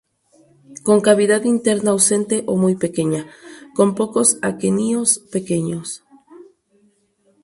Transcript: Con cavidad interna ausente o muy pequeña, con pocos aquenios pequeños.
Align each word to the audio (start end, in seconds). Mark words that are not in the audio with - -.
Con 0.87 0.97
cavidad 1.07 1.43
interna 1.55 1.89
ausente 1.91 2.37
o 2.51 2.53
muy 2.63 2.73
pequeña, 2.83 3.21
con 3.75 3.93
pocos 3.99 4.39
aquenios 4.41 5.09
pequeños. 5.35 5.87